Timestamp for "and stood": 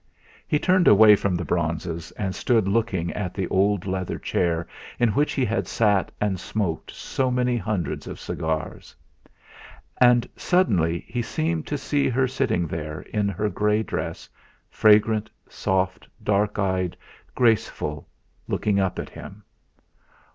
2.13-2.67